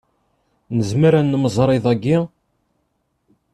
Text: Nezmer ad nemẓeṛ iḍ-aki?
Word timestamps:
Nezmer 0.77 1.13
ad 1.19 1.25
nemẓeṛ 1.25 1.69
iḍ-aki? 1.77 2.17